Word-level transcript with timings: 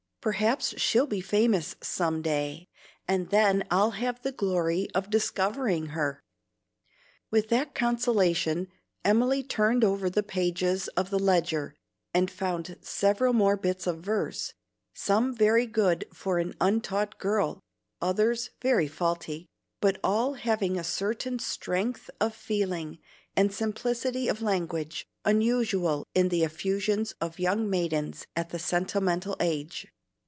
Perhaps 0.23 0.79
she'll 0.79 1.07
be 1.07 1.19
famous 1.19 1.75
some 1.81 2.21
day, 2.21 2.67
and 3.07 3.31
then 3.31 3.63
I'll 3.71 3.89
have 3.97 4.21
the 4.21 4.31
glory 4.31 4.87
of 4.93 5.09
discovering 5.09 5.87
her." 5.97 6.21
With 7.31 7.49
that 7.49 7.73
consolation 7.73 8.67
Emily 9.03 9.41
turned 9.41 9.83
over 9.83 10.11
the 10.11 10.21
pages 10.21 10.87
of 10.89 11.09
the 11.09 11.17
ledger 11.17 11.73
and 12.13 12.29
found 12.29 12.77
several 12.83 13.33
more 13.33 13.57
bits 13.57 13.87
of 13.87 14.01
verse, 14.03 14.53
some 14.93 15.33
very 15.35 15.65
good 15.65 16.05
for 16.13 16.37
an 16.37 16.53
untaught 16.61 17.17
girl, 17.17 17.59
others 17.99 18.51
very 18.61 18.87
faulty, 18.87 19.47
but 19.79 19.99
all 20.03 20.35
having 20.35 20.77
a 20.77 20.83
certain 20.83 21.39
strength 21.39 22.11
of 22.19 22.35
feeling 22.35 22.99
and 23.35 23.51
simplicity 23.51 24.27
of 24.27 24.43
language 24.43 25.07
unusual 25.25 26.05
in 26.13 26.29
the 26.29 26.43
effusions 26.43 27.13
of 27.19 27.39
young 27.39 27.67
maidens 27.67 28.27
at 28.35 28.49
the 28.51 28.59
sentimental 28.59 29.35
age. 29.39 29.87